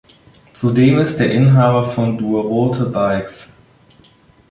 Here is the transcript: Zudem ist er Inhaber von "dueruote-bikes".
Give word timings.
Zudem 0.53 0.97
ist 0.97 1.19
er 1.19 1.29
Inhaber 1.31 1.91
von 1.91 2.17
"dueruote-bikes". 2.17 3.53